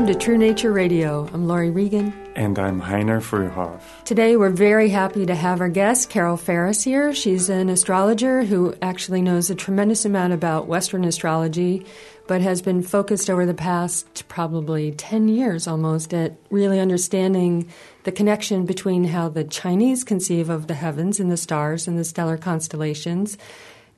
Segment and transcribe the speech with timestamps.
[0.00, 1.28] Welcome to True Nature Radio.
[1.30, 2.14] I'm Laurie Regan.
[2.34, 3.82] And I'm Heiner Fruehauf.
[4.04, 7.12] Today we're very happy to have our guest, Carol Ferris, here.
[7.12, 11.84] She's an astrologer who actually knows a tremendous amount about Western astrology,
[12.26, 17.70] but has been focused over the past probably 10 years almost at really understanding
[18.04, 22.04] the connection between how the Chinese conceive of the heavens and the stars and the
[22.04, 23.36] stellar constellations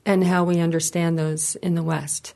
[0.04, 2.34] and how we understand those in the West.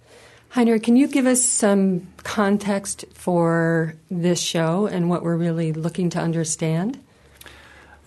[0.53, 6.11] Heiner, can you give us some context for this show and what we're really looking
[6.11, 6.99] to understand?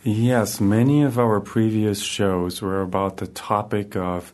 [0.03, 4.31] Yes, many of our previous shows were about the topic of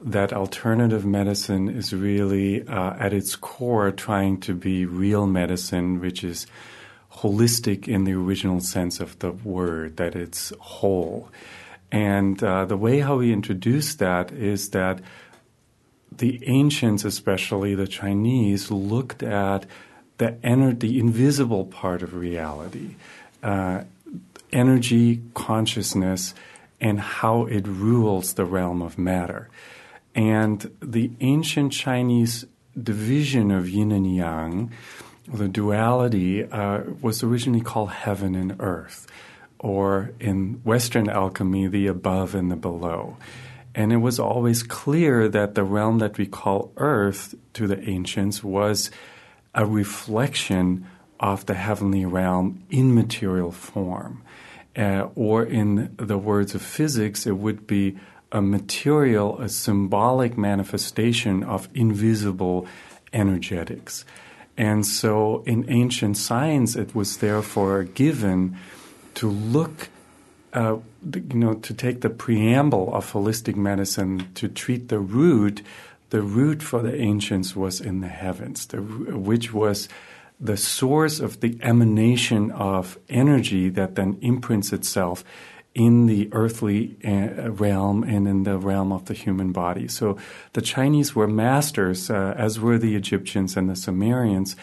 [0.00, 6.24] that alternative medicine is really uh, at its core trying to be real medicine, which
[6.24, 6.46] is
[7.12, 11.28] holistic in the original sense of the word, that it's whole.
[11.92, 15.00] And uh, the way how we introduce that is that
[16.20, 19.66] the ancients, especially the Chinese, looked at
[20.18, 22.94] the ener- the invisible part of reality,
[23.42, 23.82] uh,
[24.52, 26.34] energy, consciousness,
[26.78, 29.48] and how it rules the realm of matter.
[30.14, 32.44] And the ancient Chinese
[32.80, 34.70] division of yin and yang,
[35.26, 39.06] the duality, uh, was originally called heaven and earth,
[39.58, 43.16] or in Western alchemy, the above and the below.
[43.74, 48.42] And it was always clear that the realm that we call Earth to the ancients
[48.42, 48.90] was
[49.54, 50.86] a reflection
[51.18, 54.22] of the heavenly realm in material form.
[54.76, 57.98] Uh, or in the words of physics, it would be
[58.32, 62.66] a material, a symbolic manifestation of invisible
[63.12, 64.04] energetics.
[64.56, 68.56] And so in ancient science, it was therefore given
[69.14, 69.88] to look
[70.52, 70.78] uh,
[71.14, 75.62] you know, to take the preamble of holistic medicine to treat the root,
[76.10, 79.88] the root for the ancients was in the heavens, the, which was
[80.40, 85.22] the source of the emanation of energy that then imprints itself
[85.74, 89.86] in the earthly uh, realm and in the realm of the human body.
[89.86, 90.16] So
[90.54, 94.56] the Chinese were masters, uh, as were the Egyptians and the Sumerians,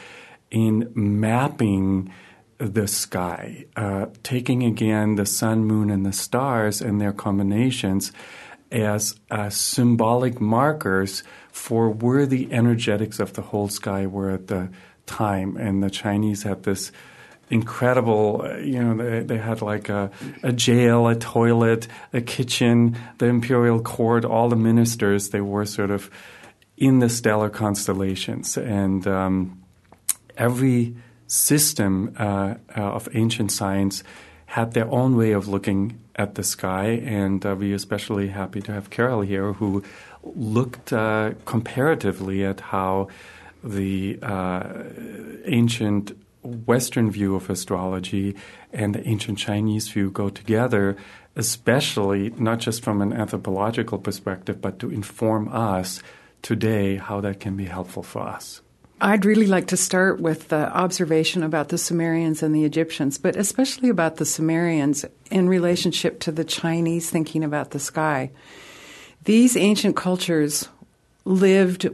[0.51, 2.11] in mapping
[2.57, 8.11] the sky, uh, taking again the sun, moon, and the stars and their combinations
[8.71, 14.69] as uh, symbolic markers for where the energetics of the whole sky were at the
[15.05, 15.55] time.
[15.57, 16.91] And the Chinese had this
[17.49, 20.11] incredible, uh, you know, they, they had like a,
[20.43, 25.91] a, jail, a toilet, a kitchen, the imperial court, all the ministers, they were sort
[25.91, 26.09] of
[26.75, 28.57] in the stellar constellations.
[28.57, 29.63] And um,
[30.35, 30.95] every
[31.27, 34.03] system uh, uh, of ancient science
[34.47, 38.71] had their own way of looking at the sky, and uh, we're especially happy to
[38.71, 39.83] have Carol here, who
[40.23, 43.07] looked uh, comparatively at how
[43.63, 44.63] the uh,
[45.45, 48.35] ancient Western view of astrology
[48.71, 50.95] and the ancient Chinese view go together,
[51.35, 56.01] especially not just from an anthropological perspective, but to inform us
[56.41, 58.61] today how that can be helpful for us.
[58.99, 63.35] I'd really like to start with the observation about the Sumerians and the Egyptians, but
[63.35, 68.31] especially about the Sumerians in relationship to the Chinese thinking about the sky.
[69.23, 70.67] These ancient cultures
[71.25, 71.87] lived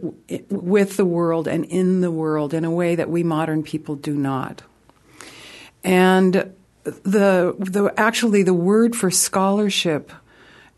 [0.50, 4.14] with the world and in the world in a way that we modern people do
[4.14, 4.62] not.
[5.84, 6.54] And
[6.84, 10.12] the, the actually the word for scholarship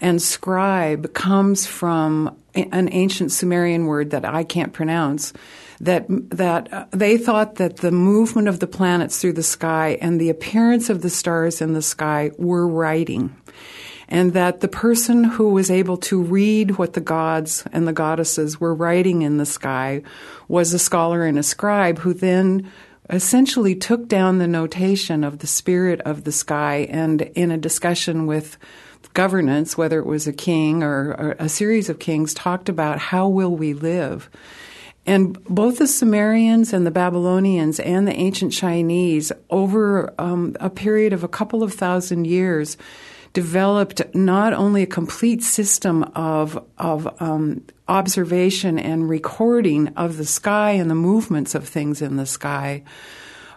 [0.02, 5.34] and scribe comes from an ancient Sumerian word that I can't pronounce
[5.82, 10.20] that that uh, they thought that the movement of the planets through the sky and
[10.20, 13.36] the appearance of the stars in the sky were writing
[14.08, 18.60] and that the person who was able to read what the gods and the goddesses
[18.60, 20.02] were writing in the sky
[20.48, 22.72] was a scholar and a scribe who then
[23.10, 28.26] essentially took down the notation of the spirit of the sky and in a discussion
[28.26, 28.58] with
[29.14, 33.28] governance whether it was a king or, or a series of kings talked about how
[33.28, 34.30] will we live.
[35.06, 41.14] And both the Sumerians and the Babylonians and the ancient Chinese, over um, a period
[41.14, 42.76] of a couple of thousand years,
[43.34, 50.72] developed not only a complete system of of um, observation and recording of the sky
[50.72, 52.82] and the movements of things in the sky,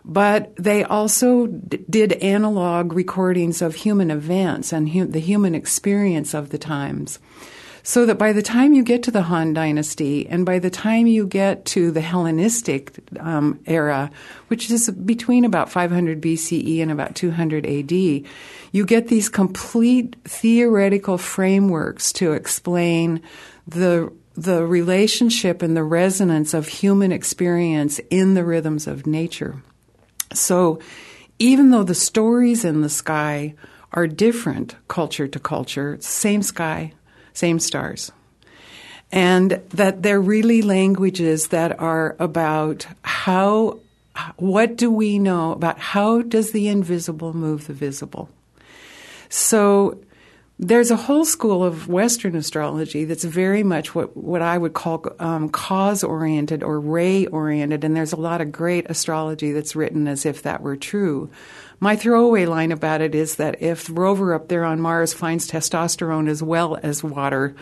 [0.09, 6.35] but they also d- did analog recordings of human events and hu- the human experience
[6.35, 7.19] of the times.
[7.83, 11.07] So that by the time you get to the Han Dynasty and by the time
[11.07, 14.11] you get to the Hellenistic um, era,
[14.49, 21.17] which is between about 500 BCE and about 200 AD, you get these complete theoretical
[21.17, 23.23] frameworks to explain
[23.67, 29.63] the the relationship and the resonance of human experience in the rhythms of nature.
[30.33, 30.81] So
[31.39, 33.55] even though the stories in the sky
[33.93, 36.93] are different culture to culture, same sky,
[37.33, 38.13] same stars.
[39.11, 43.79] And that they're really languages that are about how,
[44.37, 48.29] what do we know about how does the invisible move the visible?
[49.31, 49.99] So
[50.61, 55.05] there's a whole school of Western astrology that's very much what, what I would call
[55.21, 60.09] um, cause oriented or ray oriented, and there's a lot of great astrology that's written
[60.09, 61.31] as if that were true.
[61.79, 66.29] My throwaway line about it is that if rover up there on Mars finds testosterone
[66.29, 67.55] as well as water,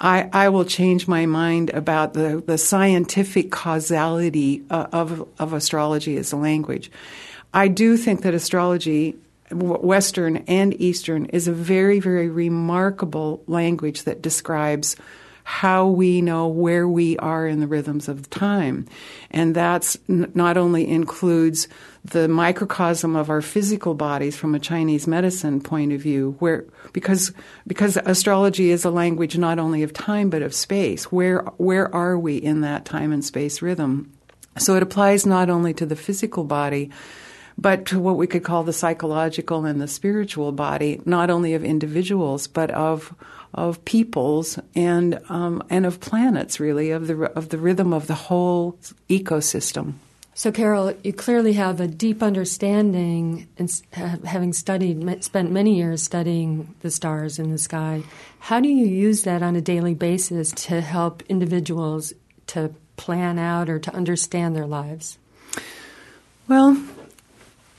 [0.00, 6.16] I, I will change my mind about the, the scientific causality uh, of, of astrology
[6.16, 6.90] as a language.
[7.52, 9.16] I do think that astrology
[9.52, 14.96] Western and Eastern is a very, very remarkable language that describes
[15.48, 18.86] how we know where we are in the rhythms of time.
[19.30, 21.68] And that's n- not only includes
[22.04, 27.32] the microcosm of our physical bodies from a Chinese medicine point of view, where because
[27.66, 31.10] because astrology is a language not only of time but of space.
[31.10, 34.12] Where where are we in that time and space rhythm?
[34.58, 36.90] So it applies not only to the physical body,
[37.58, 41.64] but to what we could call the psychological and the spiritual body, not only of
[41.64, 43.12] individuals, but of
[43.54, 48.14] of peoples and um, and of planets, really, of the of the rhythm of the
[48.14, 48.78] whole
[49.08, 49.94] ecosystem.
[50.34, 53.68] So, Carol, you clearly have a deep understanding, and
[54.24, 58.04] having studied, spent many years studying the stars in the sky.
[58.38, 62.12] How do you use that on a daily basis to help individuals
[62.48, 65.18] to plan out or to understand their lives?
[66.46, 66.80] Well,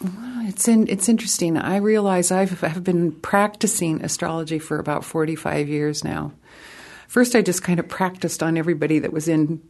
[0.01, 1.57] it's in, it's interesting.
[1.57, 6.31] I realize I've have been practicing astrology for about 45 years now.
[7.07, 9.61] First, I just kind of practiced on everybody that was in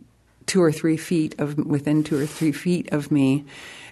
[0.46, 3.46] two or three feet of within two or three feet of me,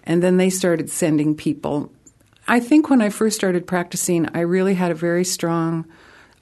[0.04, 1.92] and then they started sending people.
[2.48, 5.86] I think when I first started practicing, I really had a very strong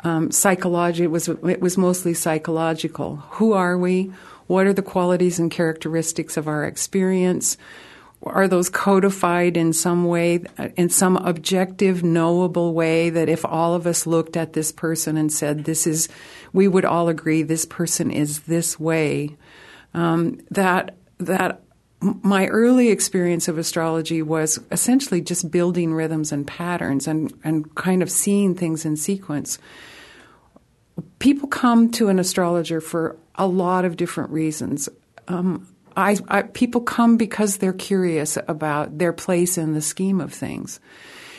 [0.03, 1.03] um, psychology.
[1.03, 3.17] It was it was mostly psychological.
[3.31, 4.11] Who are we?
[4.47, 7.57] What are the qualities and characteristics of our experience?
[8.25, 10.43] Are those codified in some way,
[10.75, 15.31] in some objective, knowable way that if all of us looked at this person and
[15.31, 16.09] said, this is,
[16.51, 19.37] we would all agree this person is this way,
[19.93, 21.61] um, that, that
[22.01, 28.01] my early experience of astrology was essentially just building rhythms and patterns and, and kind
[28.01, 29.59] of seeing things in sequence.
[31.19, 34.89] People come to an astrologer for a lot of different reasons.
[35.27, 40.33] Um, I, I, people come because they're curious about their place in the scheme of
[40.33, 40.79] things.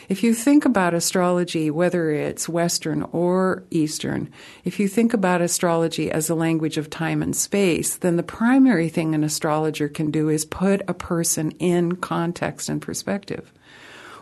[0.09, 4.31] If you think about astrology, whether it's Western or Eastern,
[4.63, 8.87] if you think about astrology as a language of time and space, then the primary
[8.87, 13.51] thing an astrologer can do is put a person in context and perspective.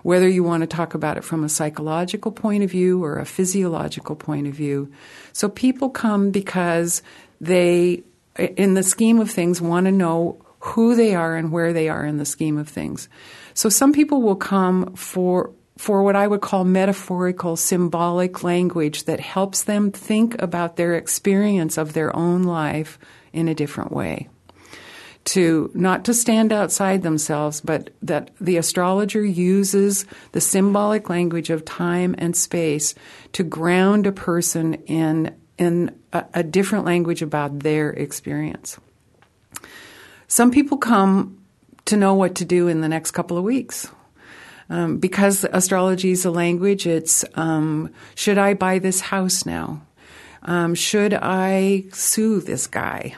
[0.02, 3.26] Whether you want to talk about it from a psychological point of view or a
[3.26, 4.92] physiological point of view.
[5.34, 7.04] So people come because
[7.40, 8.04] they
[8.38, 12.06] in the scheme of things, want to know who they are and where they are
[12.06, 13.08] in the scheme of things.
[13.54, 19.20] So some people will come for for what I would call metaphorical, symbolic language that
[19.20, 22.98] helps them think about their experience of their own life
[23.34, 24.30] in a different way.
[25.26, 31.66] To not to stand outside themselves, but that the astrologer uses the symbolic language of
[31.66, 32.96] time and space
[33.34, 38.78] to ground a person in in a, a different language about their experience.
[40.28, 41.38] Some people come
[41.86, 43.90] to know what to do in the next couple of weeks.
[44.70, 49.84] Um, because astrology is a language, it's um, should I buy this house now?
[50.42, 53.16] Um, should I sue this guy?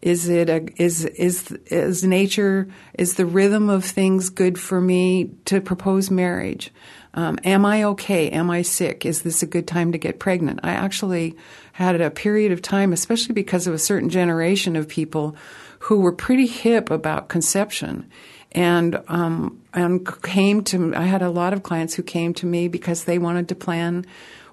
[0.00, 5.30] Is it a, is is is nature is the rhythm of things good for me
[5.44, 6.72] to propose marriage?
[7.14, 8.30] Um, am I okay?
[8.30, 9.04] Am I sick?
[9.04, 10.60] Is this a good time to get pregnant?
[10.62, 11.36] I actually
[11.72, 15.36] had a period of time, especially because of a certain generation of people
[15.80, 18.08] who were pretty hip about conception.
[18.52, 22.68] And um, and came to I had a lot of clients who came to me
[22.68, 24.04] because they wanted to plan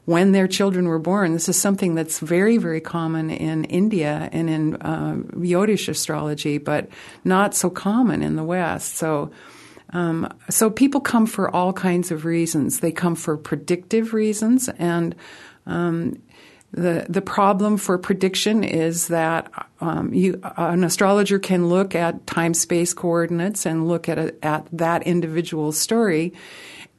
[0.05, 1.33] when their children were born.
[1.33, 6.87] This is something that's very, very common in India and in uh, Jyotish astrology, but
[7.23, 8.95] not so common in the West.
[8.95, 9.31] So
[9.91, 12.79] um, so people come for all kinds of reasons.
[12.79, 15.15] They come for predictive reasons, and
[15.65, 16.21] um,
[16.71, 22.53] the the problem for prediction is that um, you, an astrologer can look at time
[22.53, 26.33] space coordinates and look at a, at that individual story,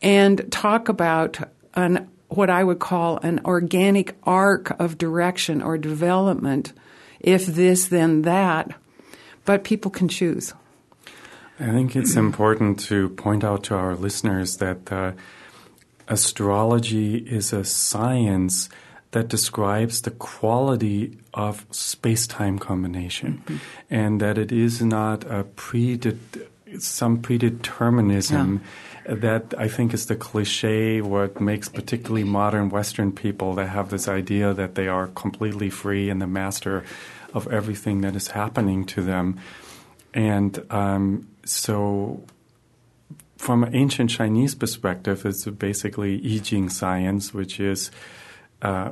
[0.03, 1.39] and talk about
[1.75, 6.73] an what I would call an organic arc of direction or development.
[7.21, 8.73] If this, then that.
[9.45, 10.55] But people can choose.
[11.61, 15.13] I think it's important to point out to our listeners that uh,
[16.09, 18.71] astrology is a science
[19.11, 23.57] that describes the quality of space time combination mm-hmm.
[23.91, 26.47] and that it is not a predet-
[26.79, 28.61] some predeterminism
[29.07, 29.15] yeah.
[29.15, 34.09] that I think is the cliche what makes particularly modern Western people that have this
[34.09, 36.85] idea that they are completely free and the master
[37.35, 39.41] of everything that is happening to them.
[40.15, 42.25] And um, so
[43.37, 47.91] from an ancient Chinese perspective, it's basically I Ching science, which is
[48.61, 48.91] uh,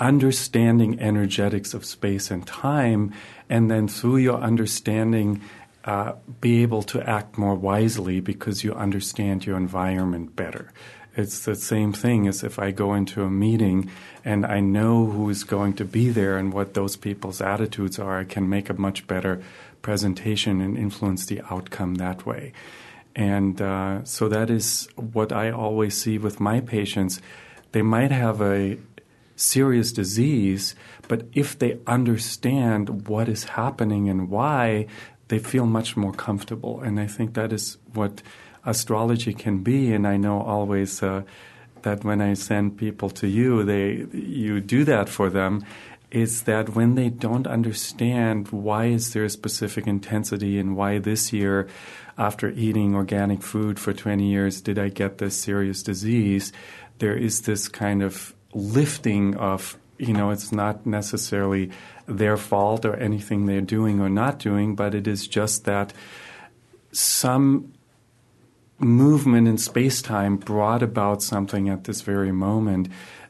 [0.00, 3.12] understanding energetics of space and time,
[3.48, 5.40] and then through your understanding,
[5.84, 10.72] uh, be able to act more wisely because you understand your environment better.
[11.16, 13.90] It's the same thing as if I go into a meeting
[14.24, 18.18] and I know who is going to be there and what those people's attitudes are.
[18.18, 19.42] I can make a much better
[19.84, 22.52] presentation and influence the outcome that way.
[23.14, 27.20] And uh, so that is what I always see with my patients.
[27.70, 28.76] They might have a
[29.36, 30.74] serious disease,
[31.06, 34.86] but if they understand what is happening and why,
[35.28, 36.80] they feel much more comfortable.
[36.80, 38.22] And I think that is what
[38.64, 39.92] astrology can be.
[39.92, 41.22] And I know always uh,
[41.82, 45.64] that when I send people to you, they you do that for them.
[46.14, 51.32] Is that when they don't understand why is there a specific intensity and why this
[51.32, 51.66] year,
[52.16, 56.52] after eating organic food for 20 years, did I get this serious disease?
[56.98, 61.70] There is this kind of lifting of you know, it's not necessarily
[62.06, 65.92] their fault or anything they're doing or not doing, but it is just that
[66.92, 67.72] some
[68.78, 72.88] movement in space time brought about something at this very moment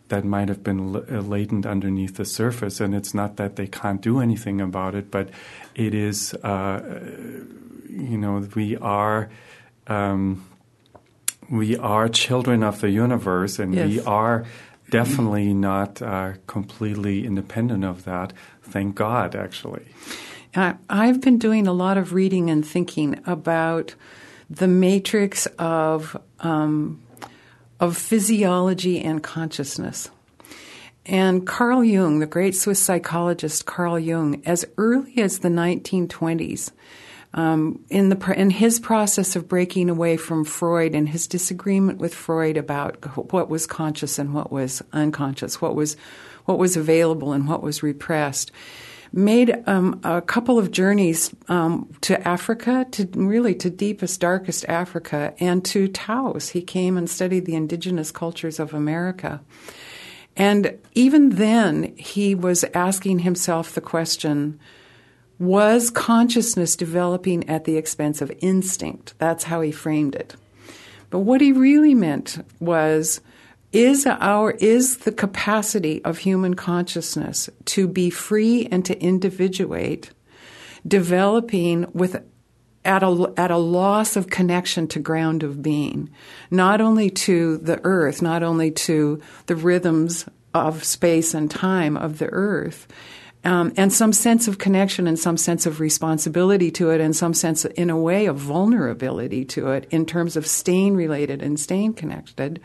[0.08, 2.80] that might have been uh, latent underneath the surface.
[2.80, 5.30] And it's not that they can't do anything about it, but
[5.74, 7.00] it is, uh,
[7.88, 9.30] you know, we are.
[9.86, 10.44] Um,
[11.50, 13.86] we are children of the universe, and yes.
[13.86, 14.46] we are
[14.90, 18.32] definitely not uh, completely independent of that.
[18.62, 19.84] Thank God, actually.
[20.56, 23.94] I've been doing a lot of reading and thinking about
[24.48, 27.02] the matrix of um,
[27.80, 30.10] of physiology and consciousness.
[31.06, 36.70] And Carl Jung, the great Swiss psychologist Carl Jung, as early as the 1920s,
[37.34, 42.14] um, in the in his process of breaking away from Freud and his disagreement with
[42.14, 45.96] Freud about what was conscious and what was unconscious, what was
[46.44, 48.52] what was available and what was repressed,
[49.14, 55.34] made um, a couple of journeys um, to Africa, to really to deepest, darkest Africa,
[55.38, 56.48] and to Taos.
[56.48, 59.40] He came and studied the indigenous cultures of America.
[60.36, 64.58] And even then, he was asking himself the question
[65.38, 69.14] was consciousness developing at the expense of instinct?
[69.18, 70.36] That's how he framed it.
[71.10, 73.20] But what he really meant was
[73.74, 80.10] is our is the capacity of human consciousness to be free and to individuate
[80.86, 82.22] developing with
[82.84, 86.10] at a, at a loss of connection to ground of being,
[86.50, 92.18] not only to the earth, not only to the rhythms of space and time of
[92.18, 92.86] the earth,
[93.42, 97.34] um, and some sense of connection and some sense of responsibility to it and some
[97.34, 101.94] sense in a way of vulnerability to it in terms of staying related and staying
[101.94, 102.60] connected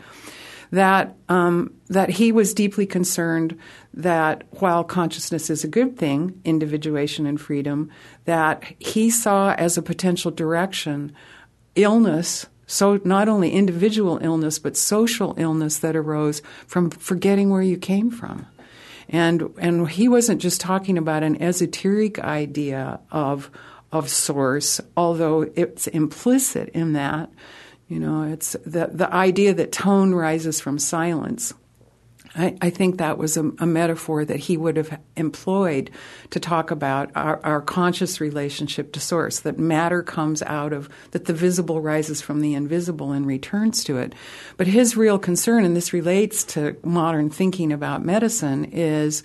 [0.70, 3.58] that um, that he was deeply concerned
[3.92, 7.90] that while consciousness is a good thing, individuation and freedom,
[8.24, 11.12] that he saw as a potential direction
[11.74, 12.46] illness.
[12.66, 18.10] So not only individual illness, but social illness that arose from forgetting where you came
[18.10, 18.46] from.
[19.08, 23.50] And and he wasn't just talking about an esoteric idea of
[23.90, 27.28] of source, although it's implicit in that.
[27.90, 31.52] You know, it's the the idea that tone rises from silence.
[32.36, 35.90] I, I, think that was a, a, metaphor that he would have employed
[36.30, 41.24] to talk about our, our, conscious relationship to source, that matter comes out of, that
[41.24, 44.14] the visible rises from the invisible and returns to it.
[44.56, 49.24] But his real concern, and this relates to modern thinking about medicine, is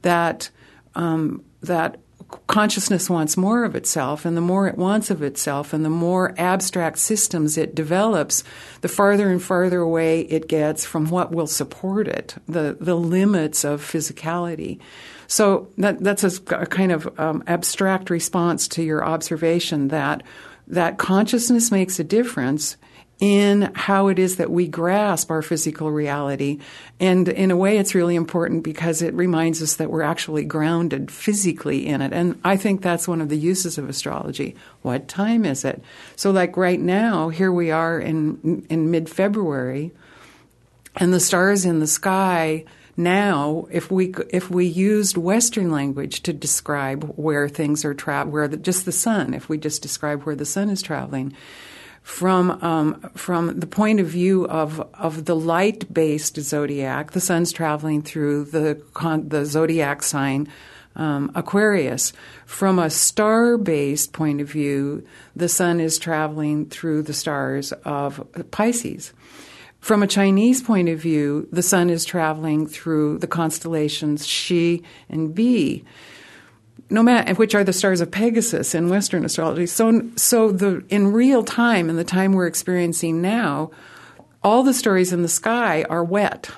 [0.00, 0.48] that
[0.94, 2.00] um, that
[2.46, 6.34] consciousness wants more of itself, and the more it wants of itself, and the more
[6.38, 8.42] abstract systems it develops,
[8.80, 13.64] the farther and farther away it gets from what will support it, the, the limits
[13.64, 14.78] of physicality.
[15.26, 20.22] So that, that's a, a kind of um, abstract response to your observation that
[20.68, 22.76] that consciousness makes a difference
[23.18, 26.58] in how it is that we grasp our physical reality.
[27.00, 31.10] And in a way, it's really important because it reminds us that we're actually grounded
[31.10, 32.12] physically in it.
[32.12, 34.54] And I think that's one of the uses of astrology.
[34.82, 35.82] What time is it?
[36.14, 39.92] So, like right now, here we are in, in mid February,
[40.96, 42.64] and the stars in the sky
[42.96, 48.48] now, if we if we used Western language to describe where things are traveling, where
[48.48, 51.34] the, just the sun, if we just describe where the sun is traveling,
[52.06, 57.50] from um, from the point of view of of the light based zodiac, the sun's
[57.50, 60.46] traveling through the con- the zodiac sign
[60.94, 62.12] um, Aquarius.
[62.46, 68.24] From a star based point of view, the sun is traveling through the stars of
[68.52, 69.12] Pisces.
[69.80, 75.34] From a Chinese point of view, the sun is traveling through the constellations Xi and
[75.34, 75.82] Bi
[76.88, 79.66] no matter which are the stars of Pegasus in Western astrology.
[79.66, 83.70] So, so the in real time, in the time we're experiencing now,
[84.42, 86.50] all the stories in the sky are wet.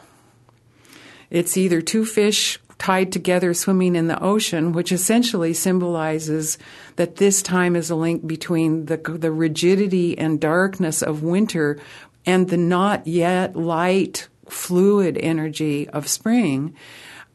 [1.30, 6.58] It's either two fish tied together swimming in the ocean, which essentially symbolizes
[6.96, 11.78] that this time is a link between the the rigidity and darkness of winter
[12.24, 16.74] and the not yet light fluid energy of spring.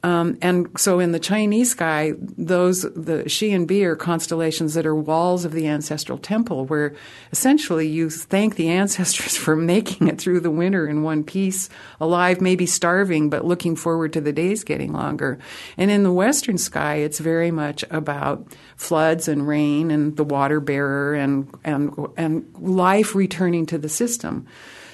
[0.04, 4.86] Um, and so in the Chinese sky, those the Xi and Bi are constellations that
[4.86, 6.94] are walls of the ancestral temple, where
[7.32, 11.70] essentially you thank the ancestors for making it through the winter in one piece,
[12.02, 15.40] alive, maybe starving, but looking forward to the days getting longer.
[15.78, 18.46] And in the Western sky, it's very much about
[18.76, 24.48] floods and rain and the water bearer and and and life returning to the system.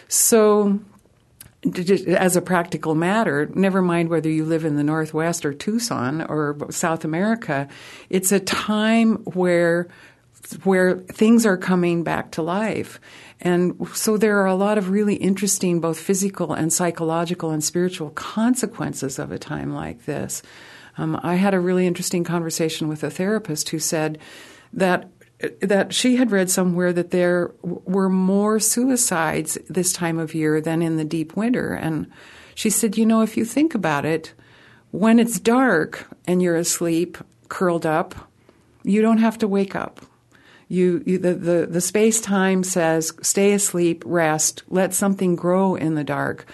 [0.07, 0.79] So
[2.07, 6.57] as a practical matter, never mind whether you live in the Northwest or Tucson or
[6.69, 7.67] South America,
[8.09, 9.87] it's a time where
[10.63, 12.99] where things are coming back to life.
[13.41, 18.09] And so there are a lot of really interesting both physical and psychological and spiritual
[18.11, 20.41] consequences of a time like this.
[20.97, 24.17] Um, I had a really interesting conversation with a therapist who said
[24.73, 25.10] that
[25.62, 30.82] that she had read somewhere that there were more suicides this time of year than
[30.82, 31.73] in the deep winter.
[31.73, 32.08] And
[32.56, 34.34] she said, you know, if you think about it,
[34.91, 38.15] when it's dark and you're asleep, curled up,
[38.84, 40.02] you don't have to wake up.
[40.67, 45.95] You, you the, the, the space time says stay asleep, rest, let something grow in
[45.95, 46.45] the dark.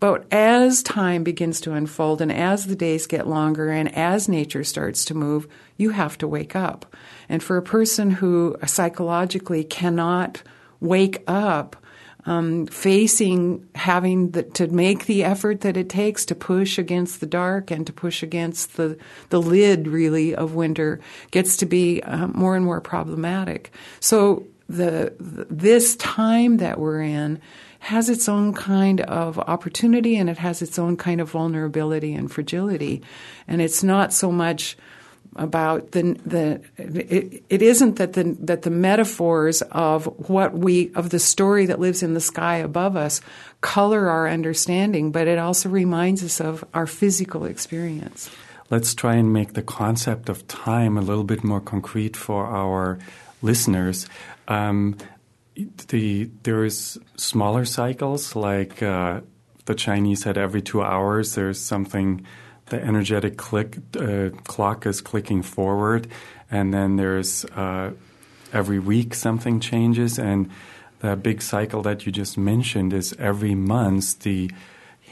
[0.00, 4.64] But as time begins to unfold and as the days get longer and as nature
[4.64, 6.94] starts to move, you have to wake up.
[7.34, 10.40] And for a person who psychologically cannot
[10.78, 11.74] wake up,
[12.26, 17.26] um, facing having the, to make the effort that it takes to push against the
[17.26, 18.96] dark and to push against the
[19.30, 21.00] the lid really of winter
[21.32, 23.72] gets to be uh, more and more problematic.
[23.98, 27.40] So the, the this time that we're in
[27.80, 32.30] has its own kind of opportunity and it has its own kind of vulnerability and
[32.30, 33.02] fragility,
[33.48, 34.76] and it's not so much
[35.36, 41.10] about the the it, it isn't that the that the metaphors of what we of
[41.10, 43.20] the story that lives in the sky above us
[43.60, 48.30] color our understanding, but it also reminds us of our physical experience.
[48.70, 52.98] Let's try and make the concept of time a little bit more concrete for our
[53.42, 54.06] listeners.
[54.48, 54.96] Um,
[55.88, 59.20] the there is smaller cycles like uh,
[59.64, 61.34] the Chinese had every two hours.
[61.34, 62.26] There's something
[62.66, 66.08] the energetic click uh, clock is clicking forward,
[66.50, 67.90] and then there's uh,
[68.52, 70.50] every week something changes, and
[71.00, 74.50] the big cycle that you just mentioned is every month the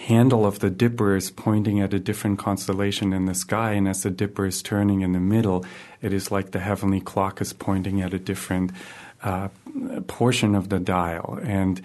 [0.06, 4.02] handle of the dipper is pointing at a different constellation in the sky, and as
[4.02, 5.64] the dipper is turning in the middle,
[6.00, 8.72] it is like the heavenly clock is pointing at a different
[9.22, 9.48] uh,
[10.06, 11.80] portion of the dial, and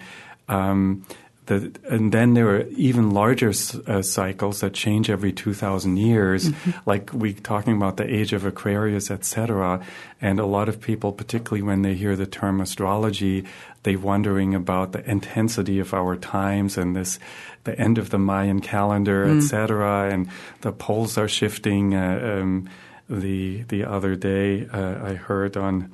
[0.48, 1.04] um,
[1.48, 3.52] the, and then there are even larger
[3.86, 6.70] uh, cycles that change every 2,000 years, mm-hmm.
[6.84, 9.82] like we talking about the age of Aquarius, etc.
[10.20, 13.46] And a lot of people, particularly when they hear the term astrology,
[13.82, 17.18] they wondering about the intensity of our times and this,
[17.64, 19.38] the end of the Mayan calendar, mm.
[19.38, 20.10] etc.
[20.10, 20.28] And
[20.60, 21.94] the poles are shifting.
[21.94, 22.68] Uh, um,
[23.08, 25.90] the the other day, uh, I heard on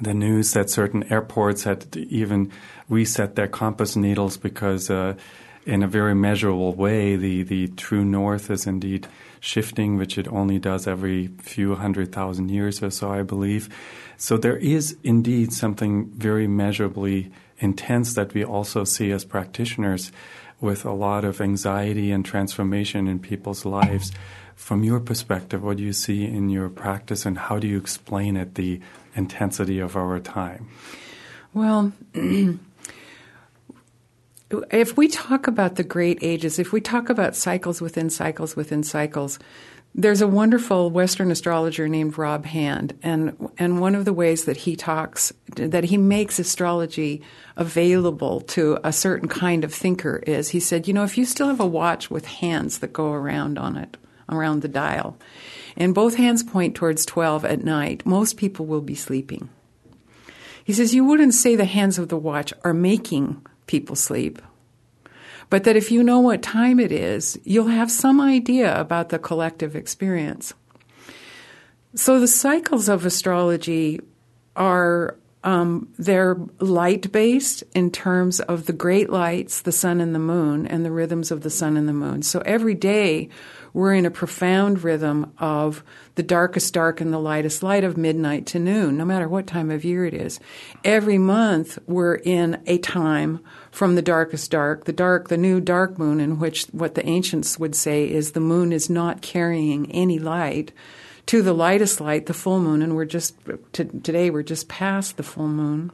[0.00, 2.50] the news that certain airports had even
[2.88, 5.14] reset their compass needles because, uh,
[5.66, 9.06] in a very measurable way, the, the true north is indeed
[9.40, 13.68] shifting, which it only does every few hundred thousand years or so, I believe.
[14.16, 17.30] So there is indeed something very measurably
[17.64, 20.12] intense that we also see as practitioners
[20.60, 24.12] with a lot of anxiety and transformation in people's lives.
[24.54, 28.36] From your perspective, what do you see in your practice and how do you explain
[28.36, 28.80] it, the
[29.16, 30.68] intensity of our time?
[31.52, 31.92] Well,
[34.70, 38.82] if we talk about the great ages, if we talk about cycles within cycles within
[38.84, 39.38] cycles,
[39.96, 44.56] there's a wonderful Western astrologer named Rob Hand, and and one of the ways that
[44.58, 47.22] he talks that he makes astrology
[47.56, 51.46] available to a certain kind of thinker is he said, you know, if you still
[51.46, 53.96] have a watch with hands that go around on it,
[54.28, 55.16] around the dial,
[55.76, 59.48] and both hands point towards twelve at night, most people will be sleeping.
[60.64, 64.42] He says you wouldn't say the hands of the watch are making people sleep
[65.54, 69.20] but that if you know what time it is, you'll have some idea about the
[69.20, 70.52] collective experience.
[71.94, 74.00] So the cycles of astrology
[74.56, 80.18] are um, they're light based in terms of the great lights, the sun and the
[80.18, 82.22] moon, and the rhythms of the sun and the moon.
[82.22, 83.28] So every day
[83.74, 88.46] we're in a profound rhythm of the darkest dark and the lightest light of midnight
[88.46, 90.40] to noon, no matter what time of year it is.
[90.82, 95.98] Every month we're in a time from the darkest dark, the dark, the new dark
[95.98, 100.18] moon, in which what the ancients would say is the moon is not carrying any
[100.18, 100.72] light,
[101.26, 103.34] to the lightest light, the full moon, and we're just
[103.72, 105.90] to, today we're just past the full moon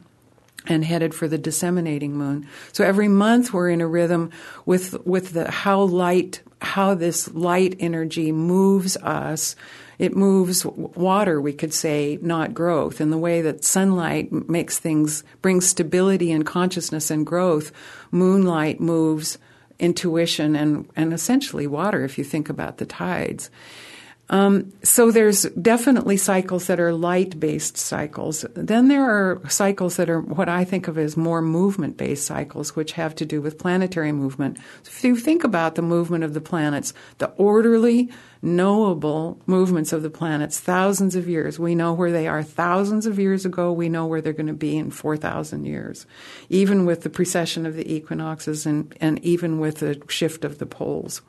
[0.67, 2.47] and headed for the disseminating moon.
[2.71, 4.31] So every month we're in a rhythm
[4.65, 9.55] with with the how light how this light energy moves us
[10.01, 12.99] it moves water, we could say, not growth.
[13.01, 17.71] In the way that sunlight makes things, brings stability and consciousness and growth,
[18.09, 19.37] moonlight moves
[19.77, 23.51] intuition and, and essentially water if you think about the tides.
[24.31, 28.45] Um, so there's definitely cycles that are light based cycles.
[28.53, 32.73] Then there are cycles that are what I think of as more movement based cycles,
[32.73, 34.57] which have to do with planetary movement.
[34.83, 38.09] So if you think about the movement of the planets, the orderly,
[38.41, 43.19] knowable movements of the planets, thousands of years, we know where they are thousands of
[43.19, 46.05] years ago, we know where they're going to be in 4,000 years,
[46.47, 50.65] even with the precession of the equinoxes and, and even with the shift of the
[50.65, 51.21] poles.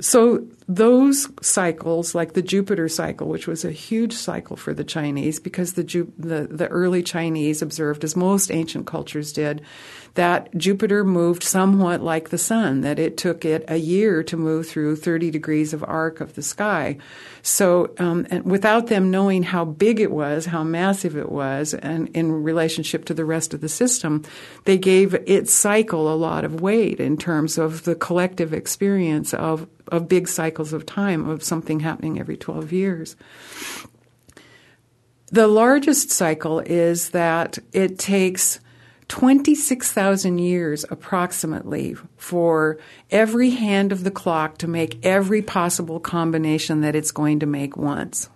[0.00, 5.40] So those cycles, like the Jupiter cycle, which was a huge cycle for the Chinese,
[5.40, 5.82] because the,
[6.18, 9.62] the, the early Chinese observed, as most ancient cultures did,
[10.14, 14.66] that Jupiter moved somewhat like the sun, that it took it a year to move
[14.68, 16.98] through 30 degrees of arc of the sky.
[17.42, 22.42] So, um, without them knowing how big it was, how massive it was, and in
[22.42, 24.24] relationship to the rest of the system,
[24.64, 29.68] they gave its cycle a lot of weight in terms of the collective experience of,
[29.88, 33.16] of big cycles of time, of something happening every 12 years.
[35.30, 38.60] The largest cycle is that it takes
[39.08, 42.78] 26,000 years approximately for
[43.10, 47.76] every hand of the clock to make every possible combination that it's going to make
[47.76, 48.28] once.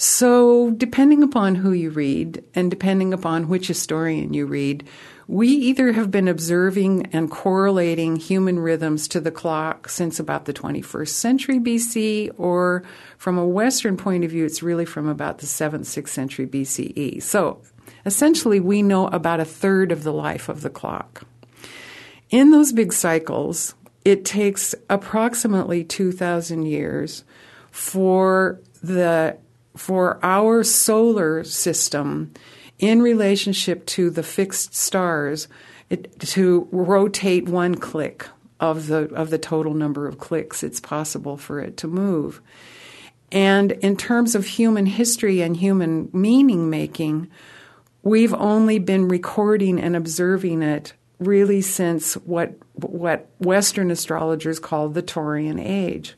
[0.00, 4.86] So, depending upon who you read and depending upon which historian you read,
[5.26, 10.54] we either have been observing and correlating human rhythms to the clock since about the
[10.54, 12.84] 21st century BC, or
[13.16, 17.20] from a Western point of view, it's really from about the 7th, 6th century BCE.
[17.20, 17.60] So,
[18.08, 21.22] essentially we know about a third of the life of the clock.
[22.30, 27.22] In those big cycles, it takes approximately 2,000 years
[27.70, 29.36] for the
[29.76, 32.32] for our solar system
[32.78, 35.46] in relationship to the fixed stars
[35.90, 38.26] it, to rotate one click
[38.58, 42.40] of the of the total number of clicks it's possible for it to move.
[43.30, 47.28] And in terms of human history and human meaning making,
[48.02, 55.02] we've only been recording and observing it really since what what Western astrologers call the
[55.02, 56.14] Taurian age.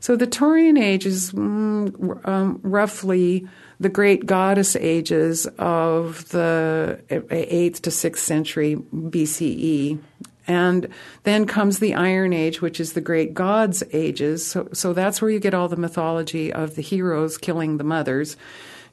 [0.00, 3.48] So the Taurian age is mm, um, roughly
[3.80, 9.98] the great goddess ages of the 8th to 6th century BCE.
[10.46, 10.88] And
[11.22, 14.46] then comes the Iron Age, which is the great gods' ages.
[14.46, 18.36] So, so that's where you get all the mythology of the heroes killing the mothers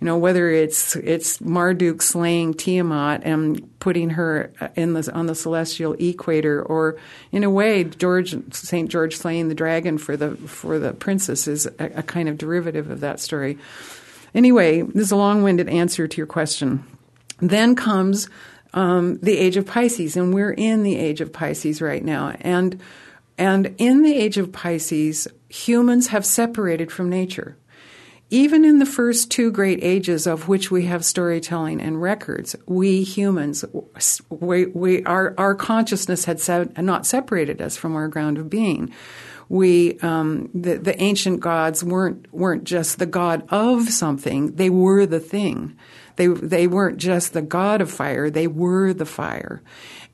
[0.02, 5.36] you know, whether it's it's Marduk slaying Tiamat and putting her in the on the
[5.36, 6.98] celestial equator, or
[7.32, 11.68] in a way, George Saint George slaying the dragon for the for the princess is
[11.68, 13.60] a, a kind of derivative of that story.
[14.34, 16.84] Anyway, this is a long-winded answer to your question.
[17.38, 18.28] Then comes
[18.74, 22.82] um, the age of Pisces, and we're in the age of Pisces right now, and
[23.38, 27.56] and in the age of Pisces, humans have separated from nature
[28.32, 33.04] even in the first two great ages of which we have storytelling and records, we
[33.04, 33.66] humans,
[34.30, 38.94] we, we, our, our consciousness had se- not separated us from our ground of being.
[39.50, 45.06] We, um, the, the ancient gods weren't, weren't just the god of something, they were
[45.06, 45.78] the thing.
[46.16, 49.62] They, they weren't just the god of fire, they were the fire.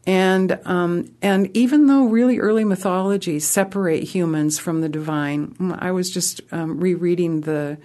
[0.08, 6.10] And um, and even though really early mythologies separate humans from the divine, I was
[6.10, 7.77] just um, rereading the,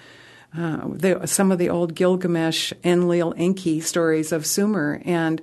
[0.57, 5.41] uh, the, some of the old Gilgamesh, Enlil, Enki stories of Sumer, and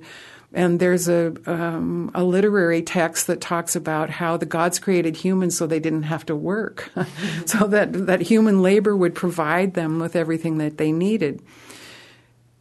[0.52, 5.56] and there's a um, a literary text that talks about how the gods created humans
[5.56, 6.90] so they didn't have to work,
[7.46, 11.42] so that that human labor would provide them with everything that they needed.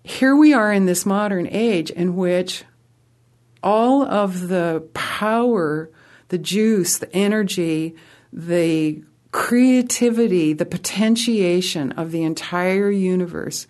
[0.03, 2.63] Here we are in this modern age in which
[3.62, 5.91] all of the power,
[6.29, 7.95] the juice, the energy,
[8.31, 13.67] the creativity, the potentiation of the entire universe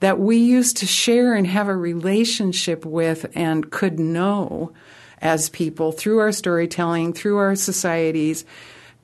[0.00, 4.72] that we used to share and have a relationship with and could know
[5.18, 8.44] as people through our storytelling, through our societies,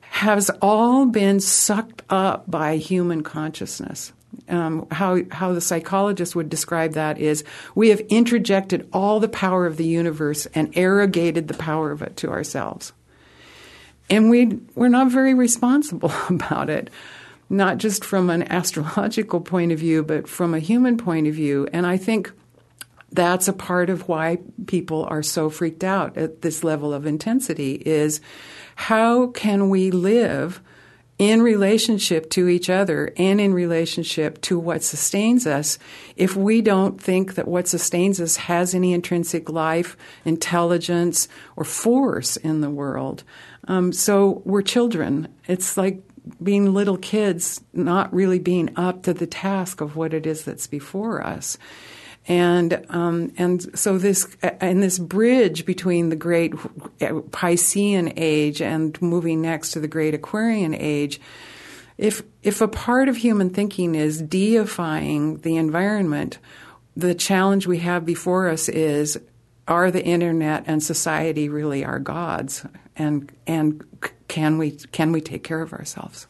[0.01, 4.11] has all been sucked up by human consciousness.
[4.47, 7.43] Um, how how the psychologist would describe that is
[7.75, 12.17] we have interjected all the power of the universe and arrogated the power of it
[12.17, 12.91] to ourselves,
[14.09, 16.89] and we we're not very responsible about it,
[17.49, 21.67] not just from an astrological point of view, but from a human point of view.
[21.73, 22.31] And I think
[23.11, 27.81] that's a part of why people are so freaked out at this level of intensity
[27.85, 28.21] is
[28.75, 30.61] how can we live
[31.19, 35.77] in relationship to each other and in relationship to what sustains us
[36.15, 42.37] if we don't think that what sustains us has any intrinsic life, intelligence, or force
[42.37, 43.25] in the world.
[43.69, 45.29] Um, so we're children.
[45.47, 46.03] It's like
[46.43, 50.67] being little kids, not really being up to the task of what it is that's
[50.67, 51.57] before us
[52.29, 59.41] and um, and so this and this bridge between the great Piscean age and moving
[59.41, 61.19] next to the great Aquarian age,
[61.97, 66.37] if if a part of human thinking is deifying the environment,
[66.95, 69.17] the challenge we have before us is:
[69.67, 72.63] Are the internet and society really our gods?
[72.99, 73.83] And and
[74.27, 76.27] can we can we take care of ourselves?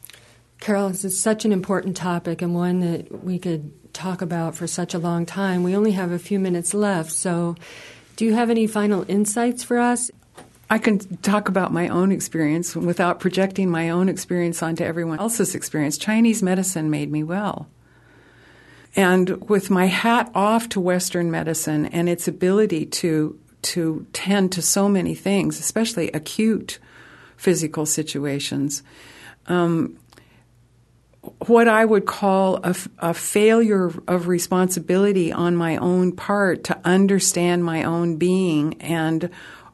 [0.61, 4.67] Carol, this is such an important topic and one that we could talk about for
[4.67, 5.63] such a long time.
[5.63, 7.55] We only have a few minutes left, so
[8.15, 10.11] do you have any final insights for us?
[10.69, 15.55] I can talk about my own experience without projecting my own experience onto everyone else's
[15.55, 15.97] experience.
[15.97, 17.67] Chinese medicine made me well.
[18.95, 24.61] And with my hat off to Western medicine and its ability to to tend to
[24.61, 26.79] so many things, especially acute
[27.37, 28.83] physical situations,
[29.47, 29.97] um,
[31.47, 37.63] what I would call a, a, failure of responsibility on my own part to understand
[37.63, 39.29] my own being and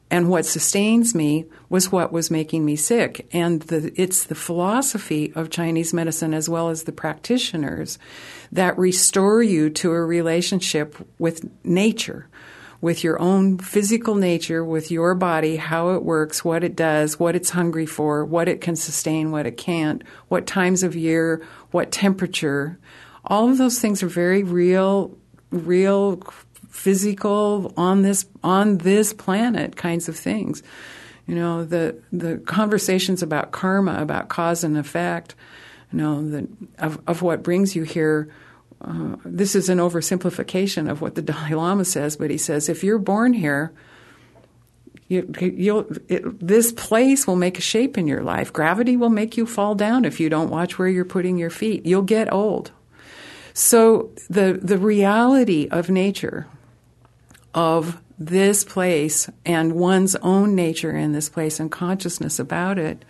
[0.08, 3.26] and what sustains me was what was making me sick.
[3.32, 7.98] And the, it's the philosophy of Chinese medicine as well as the practitioners
[8.52, 12.28] that restore you to a relationship with nature
[12.80, 17.34] with your own physical nature, with your body, how it works, what it does, what
[17.34, 21.90] it's hungry for, what it can sustain, what it can't, what times of year, what
[21.90, 22.78] temperature.
[23.24, 25.16] All of those things are very real,
[25.50, 26.22] real
[26.68, 30.62] physical on this on this planet kinds of things.
[31.26, 35.34] You know, the the conversations about karma, about cause and effect,
[35.90, 38.28] you know, the, of of what brings you here
[38.80, 42.84] uh, this is an oversimplification of what the Dalai Lama says, but he says if
[42.84, 43.72] you're born here,
[45.08, 48.52] you, it, this place will make a shape in your life.
[48.52, 51.86] Gravity will make you fall down if you don't watch where you're putting your feet.
[51.86, 52.72] You'll get old.
[53.54, 56.48] So the the reality of nature,
[57.54, 63.04] of this place and one's own nature in this place and consciousness about it,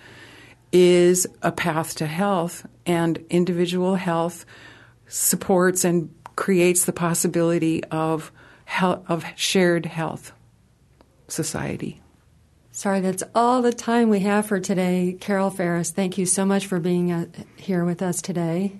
[0.72, 4.44] is a path to health and individual health
[5.08, 8.30] supports and creates the possibility of
[8.64, 10.32] health, of shared health
[11.28, 12.00] society.
[12.72, 15.16] Sorry, that's all the time we have for today.
[15.18, 18.72] Carol Ferris, thank you so much for being uh, here with us today.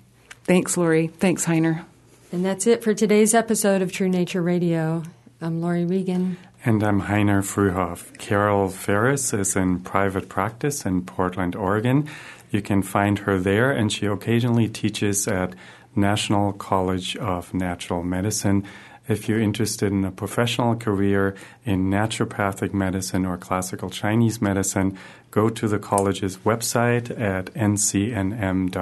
[0.44, 1.06] Thanks, Laurie.
[1.06, 1.84] Thanks, Heiner.
[2.30, 5.02] And that's it for today's episode of True Nature Radio.
[5.40, 6.36] I'm Laurie Regan.
[6.64, 8.18] And I'm Heiner Fruehauf.
[8.18, 12.08] Carol Ferris is in private practice in Portland, Oregon.
[12.50, 15.54] You can find her there, and she occasionally teaches at
[15.96, 18.64] National College of Natural Medicine.
[19.08, 24.98] If you're interested in a professional career in naturopathic medicine or classical Chinese medicine,
[25.30, 28.72] go to the college's website at ncnm.edu.